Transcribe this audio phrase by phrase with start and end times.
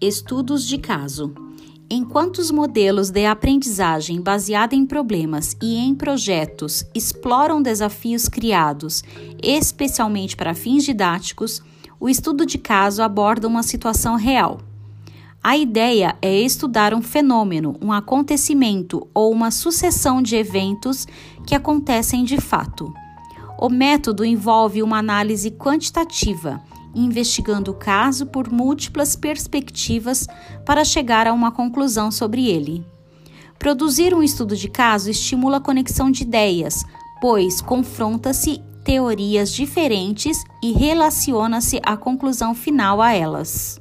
[0.00, 1.34] Estudos de caso.
[1.90, 9.02] Enquanto os modelos de aprendizagem baseada em problemas e em projetos exploram desafios criados
[9.42, 11.60] especialmente para fins didáticos,
[11.98, 14.60] o estudo de caso aborda uma situação real.
[15.42, 21.08] A ideia é estudar um fenômeno, um acontecimento ou uma sucessão de eventos
[21.44, 22.94] que acontecem de fato.
[23.58, 26.62] O método envolve uma análise quantitativa
[27.04, 30.26] investigando o caso por múltiplas perspectivas
[30.64, 32.84] para chegar a uma conclusão sobre ele.
[33.58, 36.84] Produzir um estudo de caso estimula a conexão de ideias,
[37.20, 43.80] pois confronta-se teorias diferentes e relaciona-se a conclusão final a elas.